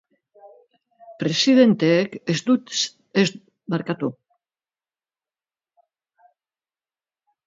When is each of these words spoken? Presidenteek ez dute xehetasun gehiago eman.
Presidenteek 1.23 2.15
ez 2.33 2.37
dute 2.47 2.77
xehetasun 2.79 3.43
gehiago 3.73 4.09
eman. 4.09 4.17